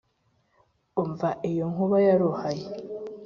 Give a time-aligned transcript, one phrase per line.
[1.01, 2.65] umva iyo nkuba yaruhaye